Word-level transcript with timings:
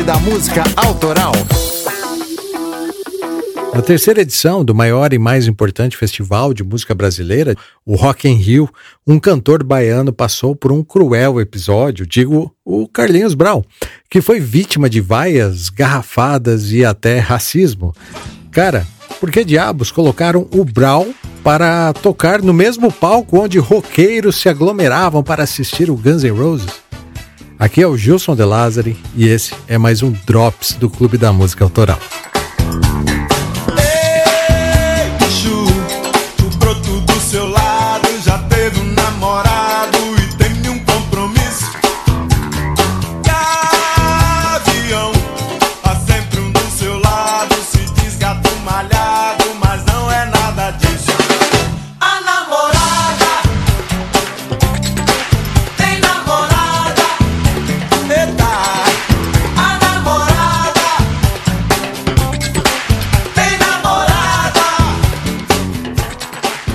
Clube 0.00 0.02
da 0.04 0.18
Música 0.18 0.64
Autoral. 0.76 1.32
Na 3.74 3.82
terceira 3.82 4.20
edição 4.20 4.64
do 4.64 4.74
maior 4.74 5.12
e 5.12 5.18
mais 5.18 5.46
importante 5.46 5.96
festival 5.96 6.52
de 6.54 6.64
música 6.64 6.94
brasileira, 6.94 7.54
o 7.84 7.96
Rock 7.96 8.28
in 8.28 8.34
Rio, 8.34 8.68
um 9.06 9.18
cantor 9.18 9.62
baiano 9.62 10.12
passou 10.12 10.56
por 10.56 10.72
um 10.72 10.82
cruel 10.82 11.40
episódio, 11.40 12.06
digo, 12.06 12.54
o 12.64 12.88
Carlinhos 12.88 13.34
Brau, 13.34 13.64
que 14.08 14.20
foi 14.20 14.40
vítima 14.40 14.88
de 14.88 15.00
vaias, 15.00 15.68
garrafadas 15.68 16.72
e 16.72 16.84
até 16.84 17.18
racismo. 17.18 17.94
Cara, 18.50 18.86
por 19.18 19.30
que 19.30 19.44
diabos 19.44 19.90
colocaram 19.90 20.48
o 20.52 20.64
Brau 20.64 21.06
para 21.42 21.92
tocar 21.94 22.42
no 22.42 22.52
mesmo 22.52 22.92
palco 22.92 23.38
onde 23.38 23.58
roqueiros 23.58 24.36
se 24.36 24.48
aglomeravam 24.48 25.22
para 25.22 25.44
assistir 25.44 25.90
o 25.90 25.96
Guns 25.96 26.22
N' 26.22 26.30
Roses? 26.30 26.89
Aqui 27.60 27.82
é 27.82 27.86
o 27.86 27.94
Gilson 27.94 28.34
De 28.34 28.42
Lázari 28.42 28.96
e 29.14 29.28
esse 29.28 29.52
é 29.68 29.76
mais 29.76 30.02
um 30.02 30.10
Drops 30.26 30.72
do 30.72 30.88
Clube 30.88 31.18
da 31.18 31.30
Música 31.30 31.62
Autoral. 31.62 31.98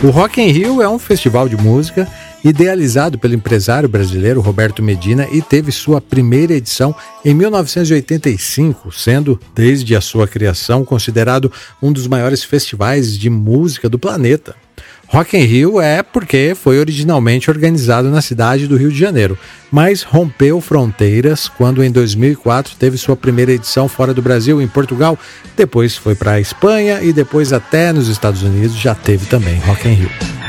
O 0.06 0.12
Rock 0.12 0.40
in 0.40 0.52
Rio 0.52 0.84
é 0.84 0.88
um 0.88 1.00
festival 1.00 1.50
de 1.50 1.58
música 1.58 2.08
idealizado 2.44 3.18
pelo 3.18 3.34
empresário 3.34 3.90
brasileiro 3.90 4.40
Roberto 4.40 4.84
Medina 4.84 5.28
e 5.32 5.42
teve 5.42 5.72
sua 5.72 6.00
primeira 6.00 6.54
edição 6.54 6.96
em 7.26 7.34
1985, 7.34 8.92
sendo, 8.92 9.40
desde 9.56 9.96
a 9.96 10.02
sua 10.02 10.28
criação, 10.28 10.86
considerado 10.86 11.52
um 11.82 11.92
dos 11.92 12.06
maiores 12.06 12.44
festivais 12.44 13.18
de 13.18 13.32
música 13.32 13.90
do 13.90 13.98
planeta. 13.98 14.56
Rock 15.16 15.38
in 15.38 15.46
Rio 15.46 15.80
é 15.80 16.04
porque 16.04 16.54
foi 16.54 16.78
originalmente 16.78 17.50
organizado 17.50 18.10
na 18.10 18.22
cidade 18.22 18.68
do 18.68 18.76
Rio 18.76 18.92
de 18.92 19.00
Janeiro, 19.00 19.40
mas 19.72 20.04
rompeu 20.04 20.60
fronteiras 20.60 21.48
quando 21.48 21.82
em 21.82 21.90
2004 21.90 22.76
teve 22.78 22.98
sua 22.98 23.16
primeira 23.16 23.54
edição 23.54 23.88
fora 23.88 24.14
do 24.14 24.22
Brasil, 24.22 24.62
em 24.62 24.68
Portugal, 24.68 25.18
depois 25.56 25.96
foi 25.96 26.16
para 26.16 26.34
a 26.34 26.42
Espanha 26.42 27.02
e 27.02 27.14
depois 27.14 27.54
até 27.54 27.94
nos 27.94 28.10
Estados 28.10 28.44
Unidos 28.44 28.76
já 28.76 28.94
teve 28.94 29.26
também 29.28 29.58
Rock 29.60 29.88
in 29.88 29.94
Rio. 29.94 30.45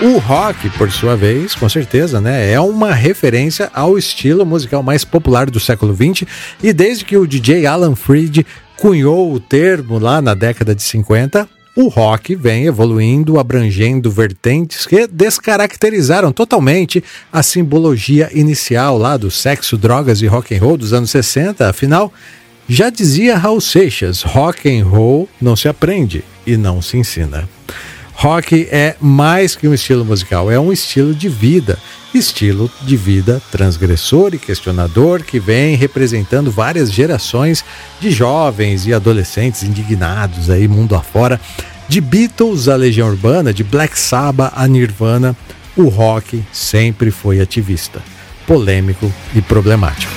O 0.00 0.18
rock, 0.18 0.70
por 0.70 0.92
sua 0.92 1.16
vez, 1.16 1.56
com 1.56 1.68
certeza, 1.68 2.20
né, 2.20 2.52
é 2.52 2.60
uma 2.60 2.94
referência 2.94 3.68
ao 3.74 3.98
estilo 3.98 4.46
musical 4.46 4.80
mais 4.80 5.04
popular 5.04 5.50
do 5.50 5.58
século 5.58 5.92
XX 5.92 6.22
e 6.62 6.72
desde 6.72 7.04
que 7.04 7.16
o 7.16 7.26
DJ 7.26 7.66
Alan 7.66 7.96
Freed 7.96 8.46
cunhou 8.76 9.32
o 9.32 9.40
termo 9.40 9.98
lá 9.98 10.22
na 10.22 10.34
década 10.34 10.72
de 10.72 10.84
50, 10.84 11.48
o 11.74 11.88
rock 11.88 12.36
vem 12.36 12.66
evoluindo, 12.66 13.40
abrangendo 13.40 14.08
vertentes 14.08 14.86
que 14.86 15.04
descaracterizaram 15.08 16.30
totalmente 16.30 17.02
a 17.32 17.42
simbologia 17.42 18.30
inicial 18.32 18.96
lá 18.96 19.16
do 19.16 19.32
sexo, 19.32 19.76
drogas 19.76 20.22
e 20.22 20.28
rock 20.28 20.54
and 20.54 20.60
roll 20.60 20.76
dos 20.76 20.92
anos 20.92 21.10
60. 21.10 21.68
Afinal, 21.68 22.12
já 22.68 22.88
dizia 22.88 23.36
Raul 23.36 23.60
Seixas, 23.60 24.22
rock 24.22 24.70
and 24.70 24.84
roll 24.84 25.28
não 25.40 25.56
se 25.56 25.68
aprende 25.68 26.22
e 26.46 26.56
não 26.56 26.80
se 26.80 26.96
ensina. 26.96 27.48
Rock 28.20 28.66
é 28.72 28.96
mais 29.00 29.54
que 29.54 29.68
um 29.68 29.72
estilo 29.72 30.04
musical, 30.04 30.50
é 30.50 30.58
um 30.58 30.72
estilo 30.72 31.14
de 31.14 31.28
vida. 31.28 31.78
Estilo 32.12 32.68
de 32.82 32.96
vida 32.96 33.40
transgressor 33.52 34.34
e 34.34 34.38
questionador 34.38 35.22
que 35.22 35.38
vem 35.38 35.76
representando 35.76 36.50
várias 36.50 36.92
gerações 36.92 37.64
de 38.00 38.10
jovens 38.10 38.88
e 38.88 38.92
adolescentes 38.92 39.62
indignados 39.62 40.50
aí 40.50 40.66
mundo 40.66 40.96
afora. 40.96 41.40
De 41.88 42.00
Beatles 42.00 42.66
à 42.66 42.74
Legião 42.74 43.08
Urbana, 43.08 43.54
de 43.54 43.62
Black 43.62 43.96
Sabbath 43.96 44.52
a 44.56 44.66
Nirvana, 44.66 45.36
o 45.76 45.84
rock 45.84 46.42
sempre 46.52 47.12
foi 47.12 47.40
ativista, 47.40 48.02
polêmico 48.48 49.12
e 49.32 49.40
problemático. 49.40 50.12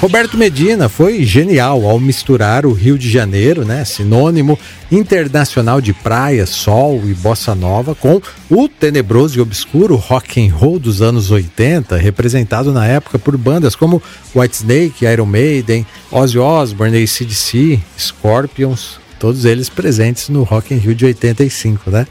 Roberto 0.00 0.38
Medina 0.38 0.88
foi 0.88 1.24
genial 1.24 1.84
ao 1.84 1.98
misturar 1.98 2.64
o 2.64 2.72
Rio 2.72 2.96
de 2.96 3.10
Janeiro, 3.10 3.64
né, 3.64 3.84
sinônimo 3.84 4.56
internacional 4.92 5.80
de 5.80 5.92
praia, 5.92 6.46
sol 6.46 7.02
e 7.04 7.12
bossa 7.14 7.52
nova, 7.52 7.96
com 7.96 8.22
o 8.48 8.68
tenebroso 8.68 9.36
e 9.36 9.42
obscuro 9.42 9.96
rock 9.96 10.40
and 10.40 10.54
roll 10.54 10.78
dos 10.78 11.02
anos 11.02 11.32
80, 11.32 11.96
representado 11.96 12.72
na 12.72 12.86
época 12.86 13.18
por 13.18 13.36
bandas 13.36 13.74
como 13.74 14.00
Whitesnake, 14.32 15.04
Iron 15.04 15.26
Maiden, 15.26 15.84
Ozzy 16.12 16.38
Osbourne, 16.38 17.02
ACDC, 17.02 17.80
Scorpions, 17.98 19.00
todos 19.18 19.44
eles 19.44 19.68
presentes 19.68 20.28
no 20.28 20.44
Rock 20.44 20.74
in 20.74 20.78
Rio 20.78 20.94
de 20.94 21.06
85, 21.06 21.90
né? 21.90 22.06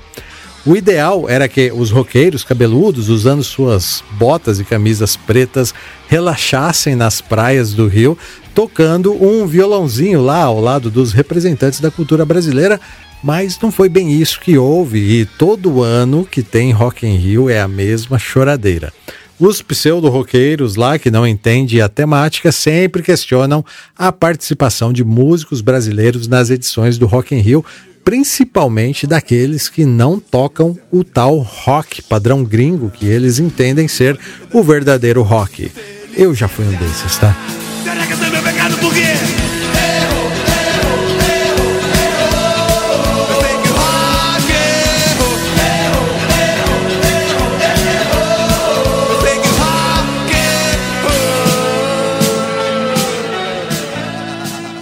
O 0.68 0.76
ideal 0.76 1.30
era 1.30 1.48
que 1.48 1.72
os 1.72 1.92
roqueiros 1.92 2.44
cabeludos, 2.44 3.08
usando 3.08 3.42
suas 3.42 4.04
botas 4.20 4.60
e 4.60 4.66
camisas 4.66 5.16
pretas, 5.16 5.74
relaxassem 6.10 6.94
nas 6.94 7.22
praias 7.22 7.74
do 7.74 7.88
Rio, 7.88 8.18
tocando 8.54 9.14
um 9.14 9.48
violãozinho 9.48 10.22
lá 10.22 10.44
ao 10.44 10.60
lado 10.60 10.92
dos 10.92 11.14
representantes 11.14 11.80
da 11.80 11.90
cultura 11.90 12.26
brasileira, 12.26 12.82
mas 13.24 13.58
não 13.62 13.72
foi 13.72 13.88
bem 13.88 14.12
isso 14.12 14.42
que 14.42 14.58
houve 14.58 15.00
e 15.00 15.26
todo 15.26 15.82
ano 15.82 16.28
que 16.30 16.44
tem 16.44 16.74
Rock 16.74 17.08
in 17.08 17.16
Rio 17.16 17.50
é 17.50 17.62
a 17.62 17.68
mesma 17.68 18.20
choradeira. 18.20 18.92
Os 19.40 19.62
pseudo-roqueiros 19.62 20.76
lá 20.76 21.00
que 21.00 21.10
não 21.10 21.26
entendem 21.26 21.80
a 21.80 21.88
temática 21.88 22.52
sempre 22.52 23.02
questionam 23.02 23.64
a 23.98 24.12
participação 24.12 24.92
de 24.92 25.06
músicos 25.06 25.62
brasileiros 25.62 26.28
nas 26.28 26.50
edições 26.50 26.98
do 26.98 27.06
Rock 27.06 27.34
in 27.34 27.40
Rio, 27.40 27.64
principalmente 28.08 29.06
daqueles 29.06 29.68
que 29.68 29.84
não 29.84 30.18
tocam 30.18 30.80
o 30.90 31.04
tal 31.04 31.40
rock 31.40 32.02
padrão 32.02 32.42
gringo 32.42 32.90
que 32.90 33.06
eles 33.06 33.38
entendem 33.38 33.86
ser 33.86 34.18
o 34.54 34.64
verdadeiro 34.64 35.22
rock. 35.22 35.70
Eu 36.16 36.34
já 36.34 36.48
fui 36.48 36.64
um 36.64 36.72
desses, 36.72 37.18
tá? 37.18 37.36
Será 37.84 38.08
que 38.08 38.14
é 38.14 38.30
meu 38.30 38.42
pecado 38.42 38.78
por 38.78 38.94
quê? 38.94 39.57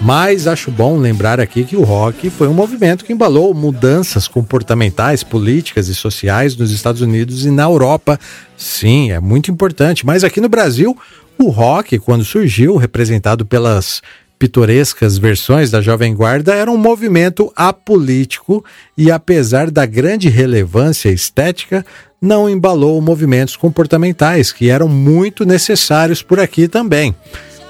Mas 0.06 0.46
acho 0.46 0.70
bom 0.70 1.00
lembrar 1.00 1.40
aqui 1.40 1.64
que 1.64 1.76
o 1.76 1.82
rock 1.82 2.30
foi 2.30 2.48
um 2.48 2.54
movimento 2.54 3.04
que 3.04 3.12
embalou 3.12 3.56
mudanças 3.56 4.28
comportamentais, 4.28 5.24
políticas 5.24 5.88
e 5.88 5.96
sociais 5.96 6.56
nos 6.56 6.70
Estados 6.70 7.02
Unidos 7.02 7.44
e 7.44 7.50
na 7.50 7.64
Europa. 7.64 8.20
Sim, 8.56 9.12
é 9.12 9.20
muito 9.20 9.50
importante. 9.50 10.06
Mas 10.06 10.24
aqui 10.24 10.40
no 10.40 10.48
Brasil, 10.48 10.96
o 11.40 11.50
rock, 11.50 11.98
quando 11.98 12.24
surgiu, 12.24 12.76
representado 12.78 13.48
pelas 13.48 14.04
pitorescas 14.38 15.18
versões 15.18 15.72
da 15.72 15.82
Jovem 15.82 16.14
Guarda, 16.14 16.54
era 16.54 16.70
um 16.70 16.78
movimento 16.78 17.52
apolítico 17.56 18.64
e, 18.96 19.10
apesar 19.10 19.72
da 19.72 19.88
grande 19.88 20.30
relevância 20.30 21.10
estética, 21.10 21.84
não 22.22 22.48
embalou 22.48 23.02
movimentos 23.02 23.56
comportamentais 23.56 24.52
que 24.52 24.70
eram 24.70 24.88
muito 24.88 25.48
necessários 25.48 26.22
por 26.22 26.40
aqui 26.40 26.68
também. 26.68 27.16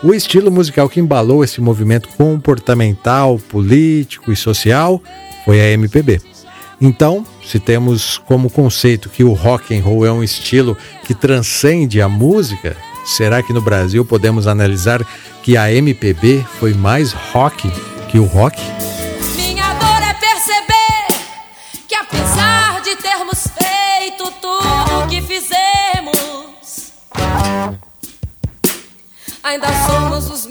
O 0.05 0.13
estilo 0.13 0.51
musical 0.51 0.87
que 0.87 0.99
embalou 0.99 1.43
esse 1.43 1.59
movimento 1.59 2.07
comportamental, 2.09 3.39
político 3.49 4.31
e 4.31 4.35
social 4.35 5.01
foi 5.43 5.59
a 5.59 5.71
MPB. 5.71 6.21
Então, 6.79 7.25
se 7.43 7.59
temos 7.59 8.19
como 8.19 8.51
conceito 8.51 9.09
que 9.09 9.23
o 9.23 9.33
rock 9.33 9.75
and 9.75 9.81
roll 9.81 10.05
é 10.05 10.11
um 10.11 10.23
estilo 10.23 10.77
que 11.05 11.15
transcende 11.15 11.99
a 12.03 12.07
música, 12.07 12.77
será 13.03 13.41
que 13.41 13.51
no 13.51 13.61
Brasil 13.61 14.05
podemos 14.05 14.45
analisar 14.45 15.03
que 15.41 15.57
a 15.57 15.73
MPB 15.73 16.45
foi 16.59 16.75
mais 16.75 17.11
rock 17.11 17.67
que 18.07 18.19
o 18.19 18.25
rock? 18.25 18.61
Minha 19.35 19.73
dor 19.73 20.03
é 20.03 20.13
perceber 20.13 21.25
que 21.87 21.95
apesar 21.95 22.79
de 22.83 22.95
termos 22.97 23.47
feito 23.57 24.31
tudo 24.39 25.03
o 25.03 25.07
que 25.07 25.19
fizemos, 25.19 26.93
ainda 29.45 29.67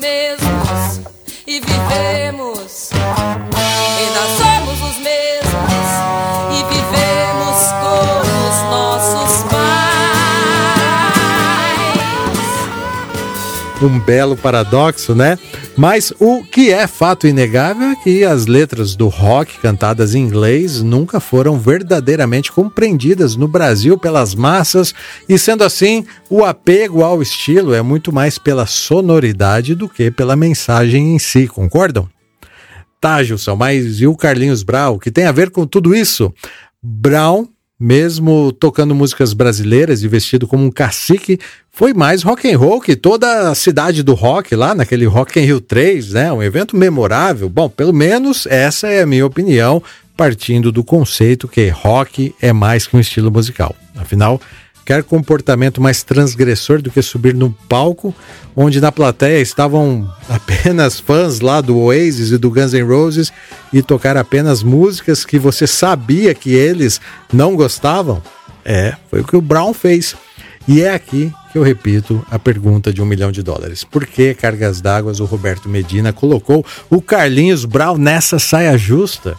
mesmos 0.05 1.01
e 1.47 1.61
vivemos. 1.61 2.84
Um 13.85 14.01
belo 14.01 14.35
paradoxo, 14.35 15.15
né? 15.15 15.39
Mas 15.77 16.11
o 16.19 16.43
que 16.43 16.73
é 16.73 16.87
fato 16.87 17.27
inegável 17.27 17.89
é 17.89 17.97
que 17.97 18.25
as 18.25 18.47
letras 18.47 18.97
do 18.97 19.09
rock 19.09 19.59
cantadas 19.59 20.15
em 20.15 20.23
inglês 20.23 20.81
nunca 20.81 21.21
foram 21.21 21.59
verdadeiramente 21.59 22.51
compreendidas 22.51 23.37
no 23.37 23.47
Brasil 23.47 23.99
pelas 23.99 24.35
massas, 24.35 24.95
e 25.29 25.39
sendo 25.39 25.63
assim, 25.65 26.07
o 26.31 26.43
apego 26.43 27.03
ao 27.03 27.21
estilo 27.21 27.75
é 27.75 27.83
muito 27.83 28.11
mais 28.11 28.39
pela 28.39 28.65
sonoridade 28.65 29.75
do 29.75 29.87
que 29.87 30.11
pela 30.11 30.35
mensagem 30.35 31.15
em 31.15 31.19
si, 31.19 31.47
concordam? 31.47 32.09
Tá, 32.99 33.23
Gilson, 33.23 33.55
mas 33.55 34.01
e 34.01 34.07
o 34.07 34.17
Carlinhos 34.17 34.63
Brau, 34.63 34.99
que 34.99 35.11
tem 35.11 35.27
a 35.27 35.33
ver 35.33 35.51
com 35.51 35.67
tudo 35.67 35.95
isso? 35.95 36.33
Brown 36.83 37.49
mesmo 37.79 38.53
tocando 38.53 38.95
músicas 38.95 39.33
brasileiras 39.33 40.03
e 40.03 40.09
vestido 40.09 40.47
como 40.47 40.65
um 40.65 40.71
cacique, 40.71 41.39
foi 41.71 41.93
mais 41.93 42.23
rock 42.23 42.51
and 42.51 42.57
roll 42.57 42.81
que 42.81 42.95
toda 42.95 43.51
a 43.51 43.55
cidade 43.55 44.03
do 44.03 44.15
rock 44.15 44.55
lá 44.55 44.75
naquele 44.75 45.07
Rock 45.07 45.41
in 45.41 45.45
Rio 45.45 45.61
3, 45.61 46.13
né? 46.13 46.33
Um 46.33 46.43
evento 46.43 46.77
memorável. 46.77 47.49
Bom, 47.49 47.69
pelo 47.69 47.93
menos 47.93 48.47
essa 48.47 48.89
é 48.89 49.03
a 49.03 49.07
minha 49.07 49.27
opinião, 49.27 49.83
partindo 50.17 50.71
do 50.71 50.85
conceito 50.85 51.49
que 51.49 51.69
rock 51.69 52.35
é 52.41 52.53
mais 52.53 52.87
que 52.87 52.97
um 52.97 53.01
estilo 53.01 53.31
musical. 53.31 53.75
Afinal, 53.97 54.41
quer 54.85 55.03
comportamento 55.03 55.81
mais 55.81 56.03
transgressor 56.03 56.83
do 56.83 56.91
que 56.91 57.01
subir 57.01 57.35
no 57.35 57.51
palco, 57.69 58.15
onde 58.55 58.81
na 58.81 58.93
plateia 58.93 59.41
estavam 59.41 60.11
apenas 60.29 61.01
fãs 61.01 61.41
lá 61.41 61.61
do 61.61 61.79
Oasis 61.79 62.31
e 62.31 62.39
do 62.39 62.51
Guns 62.51 62.73
N' 62.73 62.83
Roses 62.83 63.33
e 63.73 63.83
tocar 63.83 64.17
apenas 64.17 64.63
músicas 64.63 65.25
que 65.25 65.39
você 65.39 65.67
sabia 65.67 66.35
que 66.35 66.53
eles 66.53 67.01
não 67.33 67.57
gostavam? 67.57 68.23
É, 68.65 68.95
foi 69.11 69.21
o 69.21 69.25
que 69.25 69.37
o 69.37 69.43
Brown 69.43 69.75
fez. 69.75 70.15
E 70.67 70.81
é 70.81 70.95
aqui 70.95 71.31
que 71.53 71.59
eu 71.59 71.63
repito 71.63 72.25
a 72.31 72.39
pergunta 72.39 72.93
de 72.93 73.03
um 73.03 73.05
milhão 73.05 73.31
de 73.31 73.43
dólares. 73.43 73.85
Por 73.85 74.07
que 74.07 74.35
Cargas 74.35 74.81
d'Água 74.81 75.13
o 75.21 75.25
Roberto 75.25 75.69
Medina 75.69 76.13
colocou 76.13 76.65
o 76.89 77.03
Carlinhos 77.03 77.65
Brown 77.65 77.99
nessa 77.99 78.39
saia 78.39 78.77
justa? 78.79 79.37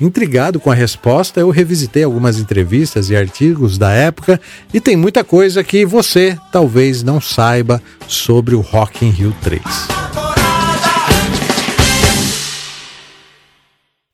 Intrigado 0.00 0.58
com 0.58 0.70
a 0.70 0.74
resposta, 0.74 1.40
eu 1.40 1.50
revisitei 1.50 2.02
algumas 2.02 2.38
entrevistas 2.38 3.10
e 3.10 3.16
artigos 3.16 3.78
da 3.78 3.92
época 3.92 4.40
e 4.72 4.80
tem 4.80 4.96
muita 4.96 5.22
coisa 5.22 5.62
que 5.62 5.86
você 5.86 6.36
talvez 6.50 7.02
não 7.02 7.20
saiba 7.20 7.80
sobre 8.08 8.54
o 8.54 8.60
Rock 8.60 9.04
in 9.04 9.10
Rio 9.10 9.34
3. 9.42 9.62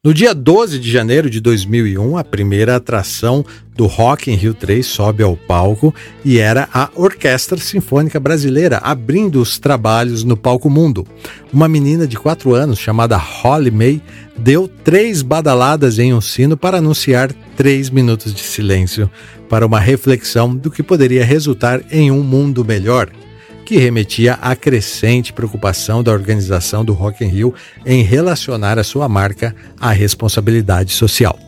No 0.05 0.15
dia 0.15 0.33
12 0.33 0.79
de 0.79 0.91
janeiro 0.91 1.29
de 1.29 1.41
2001, 1.41 2.17
a 2.17 2.23
primeira 2.23 2.77
atração 2.77 3.45
do 3.75 3.87
Rock 3.87 4.31
in 4.31 4.37
Rio 4.37 4.55
3 4.55 4.87
sobe 4.87 5.25
ao 5.25 5.37
palco 5.37 5.93
e 6.25 6.39
era 6.39 6.69
a 6.73 6.89
Orquestra 6.95 7.59
Sinfônica 7.59 8.21
Brasileira 8.21 8.79
abrindo 8.79 9.41
os 9.41 9.59
trabalhos 9.59 10.23
no 10.23 10.37
palco 10.37 10.71
mundo. 10.71 11.07
Uma 11.53 11.69
menina 11.69 12.07
de 12.07 12.17
4 12.17 12.55
anos 12.55 12.79
chamada 12.79 13.17
Holly 13.17 13.71
May 13.73 14.01
deu 14.39 14.69
três 14.69 15.21
badaladas 15.23 15.99
em 15.99 16.15
um 16.15 16.21
sino 16.21 16.57
para 16.57 16.79
anunciar 16.79 17.33
três 17.57 17.91
minutos 17.91 18.33
de 18.33 18.41
silêncio 18.41 19.11
para 19.49 19.67
uma 19.67 19.81
reflexão 19.81 20.55
do 20.55 20.71
que 20.71 20.83
poderia 20.83 21.25
resultar 21.25 21.83
em 21.91 22.11
um 22.11 22.23
mundo 22.23 22.65
melhor 22.65 23.09
que 23.69 23.77
remetia 23.77 24.35
à 24.41 24.57
crescente 24.57 25.31
preocupação 25.31 26.03
da 26.03 26.11
organização 26.11 26.83
do 26.83 26.95
Rock 26.95 27.23
in 27.23 27.29
Rio 27.29 27.55
em 27.85 28.03
relacionar 28.03 28.79
a 28.79 28.83
sua 28.83 29.07
marca 29.11 29.55
à 29.79 29.91
responsabilidade 29.91 30.93
social. 30.93 31.39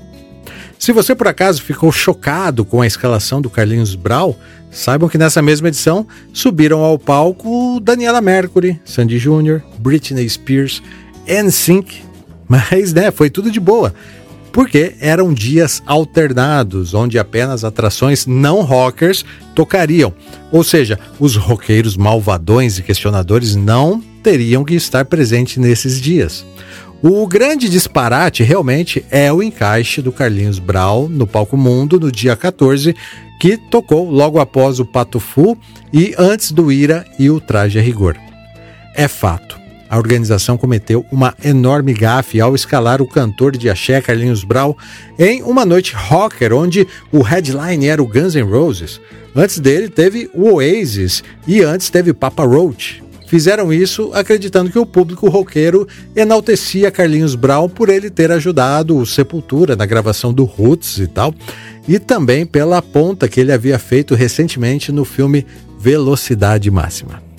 Se 0.78 0.92
você 0.92 1.14
por 1.14 1.28
acaso 1.28 1.62
ficou 1.62 1.90
chocado 1.90 2.62
com 2.62 2.82
a 2.82 2.86
escalação 2.86 3.40
do 3.40 3.48
Carlinhos 3.48 3.94
Brau, 3.94 4.36
saibam 4.70 5.08
que 5.08 5.16
nessa 5.16 5.40
mesma 5.40 5.68
edição 5.68 6.06
subiram 6.32 6.80
ao 6.80 6.98
palco 6.98 7.80
Daniela 7.80 8.20
Mercury, 8.20 8.78
Sandy 8.84 9.18
Jr., 9.18 9.62
Britney 9.78 10.28
Spears, 10.28 10.82
NSYNC, 11.26 12.02
mas 12.50 12.92
né, 12.92 13.12
foi 13.12 13.30
tudo 13.30 13.50
de 13.50 13.60
boa 13.60 13.94
porque 14.52 14.94
eram 15.00 15.32
dias 15.32 15.82
alternados, 15.86 16.92
onde 16.92 17.18
apenas 17.18 17.64
atrações 17.64 18.26
não 18.26 18.62
rockers 18.62 19.24
tocariam. 19.54 20.12
Ou 20.50 20.64
seja, 20.64 20.98
os 21.18 21.36
roqueiros 21.36 21.96
malvadões 21.96 22.78
e 22.78 22.82
questionadores 22.82 23.54
não 23.54 24.02
teriam 24.22 24.64
que 24.64 24.74
estar 24.74 25.04
presentes 25.04 25.56
nesses 25.56 26.00
dias. 26.00 26.44
O 27.02 27.26
grande 27.26 27.68
disparate 27.68 28.42
realmente 28.42 29.04
é 29.10 29.32
o 29.32 29.42
encaixe 29.42 30.02
do 30.02 30.12
Carlinhos 30.12 30.58
Brau 30.58 31.08
no 31.08 31.26
Palco 31.26 31.56
Mundo 31.56 31.98
no 31.98 32.12
dia 32.12 32.36
14, 32.36 32.94
que 33.40 33.56
tocou 33.56 34.10
logo 34.10 34.38
após 34.38 34.80
o 34.80 34.84
Pato 34.84 35.18
Fu 35.18 35.56
e 35.92 36.14
antes 36.18 36.52
do 36.52 36.70
Ira 36.70 37.06
e 37.18 37.30
o 37.30 37.40
Traje 37.40 37.78
a 37.78 37.82
Rigor. 37.82 38.16
É 38.94 39.08
fato 39.08 39.59
a 39.90 39.98
organização 39.98 40.56
cometeu 40.56 41.04
uma 41.10 41.34
enorme 41.44 41.92
gafe 41.92 42.40
ao 42.40 42.54
escalar 42.54 43.02
o 43.02 43.08
cantor 43.08 43.56
de 43.56 43.68
axé 43.68 44.00
Carlinhos 44.00 44.44
Brau 44.44 44.78
em 45.18 45.42
uma 45.42 45.66
noite 45.66 45.96
rocker, 45.96 46.52
onde 46.52 46.86
o 47.10 47.22
headline 47.22 47.88
era 47.88 48.00
o 48.00 48.06
Guns 48.06 48.36
N' 48.36 48.42
Roses. 48.42 49.00
Antes 49.34 49.58
dele 49.58 49.88
teve 49.88 50.30
o 50.32 50.54
Oasis 50.54 51.24
e 51.44 51.60
antes 51.62 51.90
teve 51.90 52.12
Papa 52.12 52.44
Roach. 52.44 53.02
Fizeram 53.26 53.72
isso 53.72 54.10
acreditando 54.12 54.70
que 54.70 54.78
o 54.78 54.86
público 54.86 55.28
roqueiro 55.28 55.86
enaltecia 56.14 56.90
Carlinhos 56.90 57.34
Brown 57.34 57.68
por 57.68 57.88
ele 57.88 58.10
ter 58.10 58.30
ajudado 58.30 58.96
o 58.96 59.06
Sepultura 59.06 59.74
na 59.74 59.86
gravação 59.86 60.32
do 60.32 60.44
Roots 60.44 60.98
e 60.98 61.06
tal, 61.08 61.34
e 61.88 61.98
também 61.98 62.46
pela 62.46 62.80
ponta 62.80 63.28
que 63.28 63.40
ele 63.40 63.52
havia 63.52 63.78
feito 63.78 64.14
recentemente 64.14 64.92
no 64.92 65.04
filme 65.04 65.46
Velocidade 65.80 66.70
Máxima. 66.70 67.29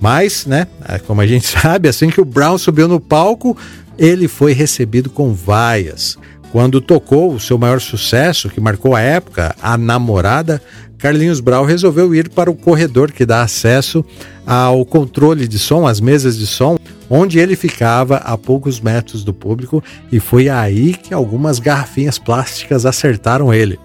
Mas, 0.00 0.46
né, 0.46 0.66
é, 0.88 0.98
como 0.98 1.20
a 1.20 1.26
gente 1.26 1.46
sabe, 1.60 1.88
assim 1.88 2.08
que 2.08 2.20
o 2.20 2.24
Brown 2.24 2.56
subiu 2.56 2.88
no 2.88 2.98
palco, 2.98 3.56
ele 3.98 4.26
foi 4.26 4.52
recebido 4.52 5.10
com 5.10 5.34
vaias. 5.34 6.16
Quando 6.50 6.80
tocou 6.80 7.32
o 7.32 7.38
seu 7.38 7.56
maior 7.56 7.80
sucesso, 7.80 8.48
que 8.48 8.60
marcou 8.60 8.96
a 8.96 9.00
época, 9.00 9.54
A 9.62 9.76
Namorada, 9.78 10.60
Carlinhos 11.00 11.40
Brau 11.40 11.64
resolveu 11.64 12.14
ir 12.14 12.28
para 12.28 12.50
o 12.50 12.54
corredor 12.54 13.10
que 13.10 13.24
dá 13.24 13.42
acesso 13.42 14.04
ao 14.46 14.84
controle 14.84 15.48
de 15.48 15.58
som, 15.58 15.86
às 15.86 16.00
mesas 16.00 16.36
de 16.36 16.46
som, 16.46 16.76
onde 17.08 17.38
ele 17.38 17.56
ficava 17.56 18.16
a 18.16 18.36
poucos 18.36 18.80
metros 18.80 19.24
do 19.24 19.32
público, 19.32 19.82
e 20.12 20.20
foi 20.20 20.48
aí 20.48 20.92
que 20.92 21.14
algumas 21.14 21.58
garrafinhas 21.58 22.18
plásticas 22.18 22.84
acertaram 22.84 23.52
ele. 23.52 23.78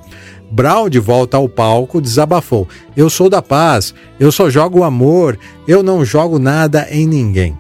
Brown, 0.52 0.90
de 0.90 1.00
volta 1.00 1.38
ao 1.38 1.50
palco, 1.50 2.02
desabafou: 2.02 2.68
Eu 2.96 3.10
sou 3.10 3.30
da 3.30 3.42
paz, 3.42 3.94
eu 4.20 4.32
só 4.32 4.50
jogo 4.50 4.84
amor, 4.84 5.38
eu 5.68 5.82
não 5.82 6.06
jogo 6.06 6.40
nada 6.40 6.88
em 6.90 7.08
ninguém. 7.08 7.58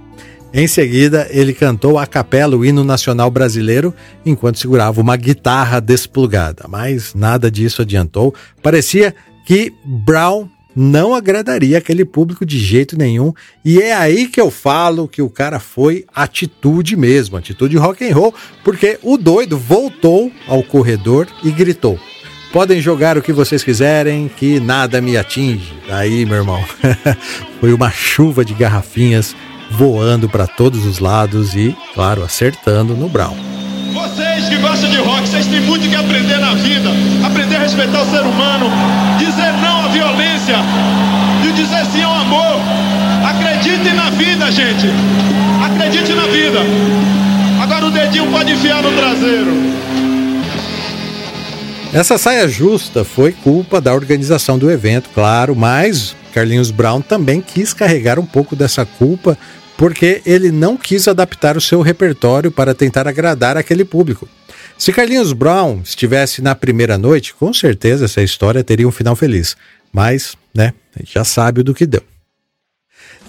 Em 0.53 0.67
seguida, 0.67 1.27
ele 1.31 1.53
cantou 1.53 1.99
a 1.99 2.07
capela 2.07 2.55
o 2.55 2.63
hino 2.63 2.81
nacional 2.81 3.29
brasileiro 3.29 3.93
enquanto 4.25 4.57
segurava 4.57 5.01
uma 5.01 5.17
guitarra 5.17 5.81
desplugada, 5.81 6.65
mas 6.69 7.13
nada 7.13 7.51
disso 7.51 7.81
adiantou. 7.81 8.33
Parecia 8.61 9.13
que 9.45 9.73
Brown 9.83 10.47
não 10.75 11.13
agradaria 11.13 11.77
aquele 11.77 12.03
público 12.03 12.45
de 12.45 12.59
jeito 12.59 12.97
nenhum, 12.97 13.33
e 13.63 13.81
é 13.81 13.93
aí 13.93 14.27
que 14.27 14.39
eu 14.39 14.51
falo 14.51 15.07
que 15.07 15.21
o 15.21 15.29
cara 15.29 15.59
foi 15.59 16.05
atitude 16.13 16.95
mesmo, 16.97 17.37
atitude 17.37 17.77
rock 17.77 18.09
and 18.09 18.13
roll, 18.13 18.33
porque 18.63 18.99
o 19.01 19.17
doido 19.17 19.57
voltou 19.57 20.31
ao 20.47 20.63
corredor 20.63 21.27
e 21.43 21.51
gritou: 21.51 21.97
Podem 22.55 22.79
jogar 22.79 23.17
o 23.17 23.21
que 23.21 23.33
vocês 23.33 23.65
quiserem, 23.65 24.31
que 24.33 24.61
nada 24.61 25.01
me 25.01 25.17
atinge. 25.17 25.73
Aí, 25.89 26.25
meu 26.25 26.37
irmão, 26.37 26.63
foi 27.59 27.73
uma 27.73 27.91
chuva 27.91 28.45
de 28.45 28.53
garrafinhas 28.53 29.35
voando 29.71 30.29
para 30.29 30.47
todos 30.47 30.85
os 30.85 30.99
lados 30.99 31.53
e, 31.53 31.75
claro, 31.93 32.23
acertando 32.23 32.95
no 32.95 33.09
Brown. 33.09 33.35
Vocês 33.93 34.47
que 34.47 34.55
gostam 34.55 34.89
de 34.89 34.95
rock, 34.95 35.27
vocês 35.27 35.47
têm 35.47 35.59
muito 35.63 35.89
que 35.89 35.97
aprender 35.97 36.37
na 36.37 36.53
vida. 36.53 36.91
Aprender 37.25 37.57
a 37.57 37.59
respeitar 37.59 38.01
o 38.01 38.09
ser 38.09 38.21
humano, 38.21 38.71
dizer 39.19 39.51
não 39.61 39.83
à 39.83 39.87
violência 39.89 40.55
e 41.45 41.51
dizer 41.51 41.85
sim 41.87 42.03
ao 42.03 42.15
amor. 42.21 42.61
Acreditem 43.31 43.95
na 43.95 44.09
vida, 44.11 44.49
gente. 44.49 44.87
Acredite 45.61 46.13
na 46.13 46.27
vida. 46.27 46.59
Agora 47.61 47.85
o 47.85 47.91
dedinho 47.91 48.31
pode 48.31 48.53
enfiar 48.53 48.81
no 48.81 48.93
traseiro. 48.93 49.84
Essa 51.93 52.17
saia 52.17 52.47
justa 52.47 53.03
foi 53.03 53.31
culpa 53.31 53.79
da 53.79 53.93
organização 53.93 54.59
do 54.59 54.69
evento, 54.69 55.09
claro, 55.13 55.55
mas 55.55 56.15
Carlinhos 56.33 56.69
Brown 56.69 57.01
também 57.01 57.41
quis 57.41 57.73
carregar 57.73 58.19
um 58.19 58.25
pouco 58.25 58.55
dessa 58.55 58.85
culpa 58.85 59.37
porque 59.77 60.21
ele 60.25 60.51
não 60.51 60.77
quis 60.77 61.07
adaptar 61.07 61.55
o 61.57 61.61
seu 61.61 61.81
repertório 61.81 62.51
para 62.51 62.73
tentar 62.73 63.07
agradar 63.07 63.57
aquele 63.57 63.85
público. 63.85 64.27
Se 64.77 64.91
Carlinhos 64.91 65.31
Brown 65.31 65.79
estivesse 65.83 66.41
na 66.41 66.53
primeira 66.53 66.97
noite, 66.97 67.33
com 67.33 67.53
certeza 67.53 68.05
essa 68.05 68.21
história 68.21 68.63
teria 68.63 68.87
um 68.87 68.91
final 68.91 69.15
feliz. 69.15 69.55
Mas, 69.91 70.35
né, 70.53 70.73
a 70.93 70.99
gente 70.99 71.13
já 71.13 71.23
sabe 71.23 71.63
do 71.63 71.73
que 71.73 71.85
deu. 71.85 72.03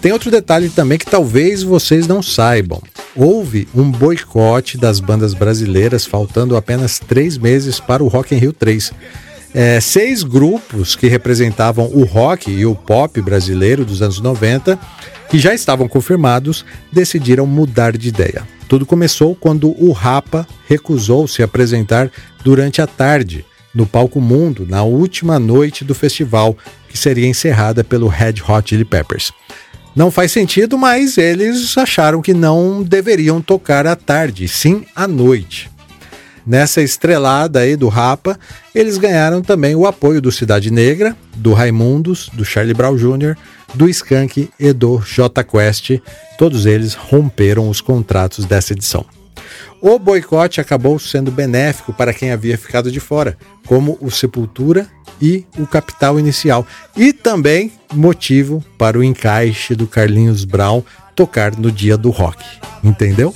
Tem 0.01 0.11
outro 0.11 0.29
detalhe 0.29 0.69
também 0.69 0.97
que 0.97 1.05
talvez 1.05 1.63
vocês 1.63 2.05
não 2.05 2.21
saibam. 2.21 2.81
Houve 3.17 3.67
um 3.73 3.89
boicote 3.89 4.77
das 4.77 4.99
bandas 4.99 5.33
brasileiras, 5.33 6.05
faltando 6.05 6.55
apenas 6.55 6.99
três 6.99 7.35
meses 7.35 7.79
para 7.79 8.03
o 8.03 8.07
Rock 8.07 8.35
in 8.35 8.37
Rio 8.37 8.53
3. 8.53 8.93
É, 9.55 9.81
seis 9.81 10.21
grupos 10.21 10.95
que 10.95 11.07
representavam 11.07 11.89
o 11.91 12.03
rock 12.03 12.51
e 12.51 12.63
o 12.63 12.75
pop 12.75 13.19
brasileiro 13.19 13.83
dos 13.83 14.03
anos 14.03 14.19
90, 14.19 14.77
que 15.31 15.39
já 15.39 15.51
estavam 15.51 15.87
confirmados, 15.87 16.63
decidiram 16.91 17.47
mudar 17.47 17.97
de 17.97 18.07
ideia. 18.07 18.47
Tudo 18.69 18.85
começou 18.85 19.33
quando 19.33 19.69
o 19.83 19.91
Rapa 19.91 20.45
recusou 20.67 21.27
se 21.27 21.41
apresentar 21.41 22.11
durante 22.43 22.83
a 22.83 22.87
tarde 22.87 23.43
no 23.73 23.87
Palco 23.87 24.21
Mundo, 24.21 24.65
na 24.69 24.83
última 24.83 25.39
noite 25.39 25.83
do 25.83 25.95
festival, 25.95 26.55
que 26.87 26.97
seria 26.97 27.27
encerrada 27.27 27.83
pelo 27.83 28.07
Red 28.07 28.35
Hot 28.47 28.69
Chili 28.69 28.85
Peppers. 28.85 29.31
Não 29.97 30.11
faz 30.11 30.31
sentido, 30.31 30.77
mas 30.77 31.17
eles 31.17 31.75
acharam 31.75 32.21
que 32.21 32.31
não 32.31 32.83
deveriam 32.83 33.41
tocar 33.41 33.87
à 33.87 33.95
tarde, 33.95 34.47
sim 34.47 34.85
à 34.95 35.07
noite. 35.07 35.71
Nessa 36.45 36.83
estrelada 36.83 37.61
aí 37.61 37.75
do 37.75 37.87
Rapa, 37.87 38.39
eles 38.75 38.99
ganharam 38.99 39.41
também 39.41 39.75
o 39.75 39.87
apoio 39.87 40.21
do 40.21 40.31
Cidade 40.31 40.69
Negra, 40.69 41.17
do 41.35 41.51
Raimundos, 41.51 42.29
do 42.31 42.45
Charlie 42.45 42.75
Brown 42.75 42.95
Jr., 42.95 43.35
do 43.73 43.89
Skank 43.89 44.51
e 44.59 44.71
do 44.71 44.99
J 44.99 45.43
Quest. 45.43 45.99
Todos 46.37 46.67
eles 46.67 46.93
romperam 46.93 47.67
os 47.67 47.81
contratos 47.81 48.45
dessa 48.45 48.73
edição. 48.73 49.03
O 49.81 49.97
boicote 49.99 50.59
acabou 50.61 50.97
sendo 50.99 51.31
benéfico 51.31 51.93
para 51.93 52.13
quem 52.13 52.31
havia 52.31 52.57
ficado 52.57 52.91
de 52.91 52.99
fora, 52.99 53.37
como 53.65 53.97
o 54.01 54.09
Sepultura 54.09 54.87
e 55.21 55.45
o 55.57 55.65
Capital 55.65 56.19
Inicial, 56.19 56.65
e 56.95 57.11
também 57.13 57.71
motivo 57.93 58.63
para 58.77 58.97
o 58.97 59.03
encaixe 59.03 59.75
do 59.75 59.87
Carlinhos 59.87 60.45
Brown 60.45 60.83
tocar 61.15 61.55
no 61.57 61.71
dia 61.71 61.97
do 61.97 62.09
rock. 62.09 62.43
Entendeu? 62.83 63.33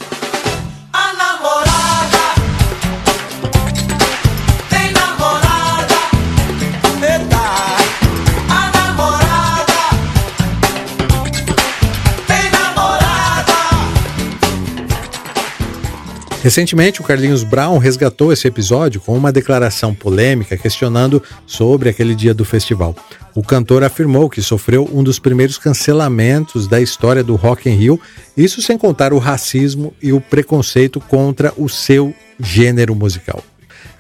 Recentemente, 16.42 17.02
o 17.02 17.04
Carlinhos 17.04 17.44
Brown 17.44 17.78
resgatou 17.78 18.34
esse 18.34 18.48
episódio 18.48 19.00
com 19.00 19.16
uma 19.16 19.32
declaração 19.32 19.94
polêmica 19.94 20.58
questionando 20.58 21.22
sobre 21.46 21.88
aquele 21.88 22.16
dia 22.16 22.34
do 22.34 22.44
festival. 22.44 22.96
O 23.36 23.44
cantor 23.44 23.84
afirmou 23.84 24.28
que 24.28 24.42
sofreu 24.42 24.90
um 24.92 25.04
dos 25.04 25.20
primeiros 25.20 25.60
cancelamentos 25.60 26.68
da 26.68 26.82
história 26.82 27.24
do 27.24 27.36
Rock 27.36 27.70
in 27.70 27.76
Rio, 27.76 28.02
isso 28.36 28.60
sem 28.60 28.76
contar 28.76 29.14
o 29.14 29.20
racismo 29.20 29.94
e 30.02 30.12
o 30.12 30.20
preconceito 30.20 31.00
contra 31.00 31.54
o 31.56 31.70
seu 31.70 32.12
gênero 32.40 32.96
musical. 32.96 33.44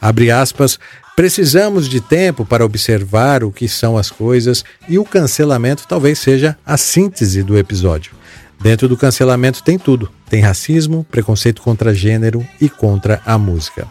Abre 0.01 0.31
aspas, 0.31 0.79
precisamos 1.15 1.88
de 1.88 2.01
tempo 2.01 2.43
para 2.43 2.65
observar 2.65 3.43
o 3.43 3.51
que 3.51 3.67
são 3.67 4.00
as 4.00 4.10
coisas 4.10 4.65
e 4.89 4.98
o 4.98 5.05
cancelamento 5.05 5.86
talvez 5.88 6.17
seja 6.17 6.57
a 6.65 6.75
síntese 6.75 7.43
do 7.43 7.55
episódio. 7.55 8.19
Dentro 8.61 8.87
do 8.87 8.95
cancelamento 8.95 9.63
tem 9.63 9.77
tudo: 9.77 10.09
tem 10.29 10.41
racismo, 10.41 11.05
preconceito 11.09 11.61
contra 11.61 11.93
gênero 11.93 12.45
e 12.59 12.69
contra 12.69 13.21
a 13.25 13.37
música. 13.37 13.87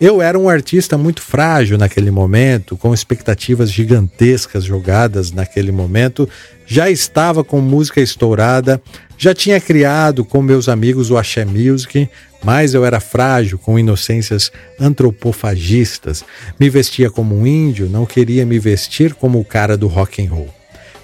Eu 0.00 0.22
era 0.22 0.38
um 0.38 0.48
artista 0.48 0.96
muito 0.96 1.20
frágil 1.20 1.76
naquele 1.76 2.10
momento, 2.10 2.76
com 2.76 2.92
expectativas 2.94 3.70
gigantescas 3.70 4.64
jogadas 4.64 5.30
naquele 5.30 5.70
momento, 5.70 6.28
já 6.66 6.90
estava 6.90 7.44
com 7.44 7.60
música 7.60 8.00
estourada, 8.00 8.80
já 9.18 9.34
tinha 9.34 9.60
criado 9.60 10.24
com 10.24 10.40
meus 10.40 10.70
amigos 10.70 11.10
o 11.10 11.18
Axé 11.18 11.44
Music, 11.44 12.08
mas 12.42 12.72
eu 12.72 12.84
era 12.84 12.98
frágil, 12.98 13.58
com 13.58 13.78
inocências 13.78 14.50
antropofagistas. 14.78 16.24
Me 16.58 16.70
vestia 16.70 17.10
como 17.10 17.38
um 17.38 17.46
índio, 17.46 17.88
não 17.88 18.06
queria 18.06 18.46
me 18.46 18.58
vestir 18.58 19.12
como 19.12 19.38
o 19.38 19.44
cara 19.44 19.76
do 19.76 19.86
rock 19.86 20.24
and 20.24 20.30
roll. 20.30 20.48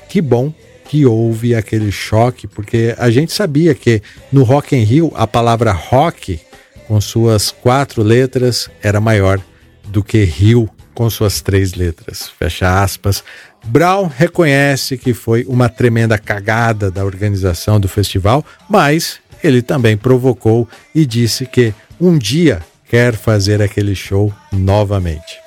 Que 0.09 0.23
bom 0.23 0.55
que 0.89 1.05
houve 1.05 1.55
aquele 1.55 1.91
choque, 1.91 2.47
porque 2.47 2.95
a 2.99 3.11
gente 3.11 3.33
sabia 3.33 3.75
que 3.75 4.03
no 4.33 4.43
Rock 4.43 4.77
in 4.77 4.83
Rio 4.83 5.13
a 5.15 5.27
palavra 5.27 5.73
rock, 5.73 6.41
com 6.87 7.01
suas 7.01 7.51
quatro 7.51 8.03
letras, 8.03 8.71
era 8.83 9.01
maior 9.01 9.41
do 9.89 10.03
que 10.03 10.25
Rio 10.25 10.69
com 10.95 11.11
suas 11.11 11.41
três 11.41 11.75
letras. 11.75 12.31
Fecha 12.39 12.83
aspas. 12.83 13.23
Brown 13.67 14.07
reconhece 14.07 14.97
que 14.97 15.13
foi 15.13 15.45
uma 15.47 15.69
tremenda 15.69 16.17
cagada 16.19 16.91
da 16.91 17.05
organização 17.05 17.79
do 17.79 17.89
festival, 17.89 18.45
mas 18.69 19.19
ele 19.45 19.61
também 19.61 19.97
provocou 19.97 20.69
e 20.95 21.05
disse 21.05 21.45
que 21.47 21.75
um 22.01 22.17
dia 22.17 22.63
quer 22.89 23.15
fazer 23.15 23.61
aquele 23.61 23.95
show 23.95 24.33
novamente. 24.53 25.46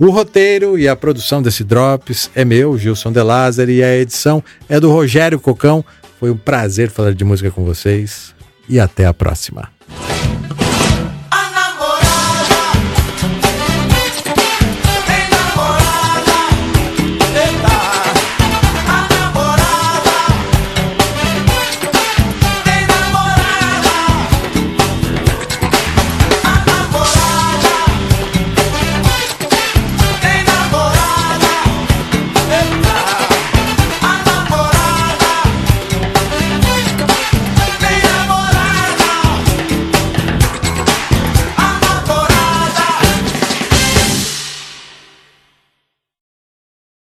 O 0.00 0.08
roteiro 0.08 0.78
e 0.78 0.88
a 0.88 0.96
produção 0.96 1.42
desse 1.42 1.62
Drops 1.62 2.30
é 2.34 2.42
meu, 2.42 2.78
Gilson 2.78 3.12
De 3.12 3.22
Lázaro, 3.22 3.70
e 3.70 3.84
a 3.84 3.98
edição 3.98 4.42
é 4.66 4.80
do 4.80 4.90
Rogério 4.90 5.38
Cocão. 5.38 5.84
Foi 6.18 6.30
um 6.30 6.38
prazer 6.38 6.88
falar 6.88 7.12
de 7.12 7.22
música 7.22 7.50
com 7.50 7.66
vocês 7.66 8.34
e 8.66 8.80
até 8.80 9.04
a 9.04 9.12
próxima. 9.12 9.68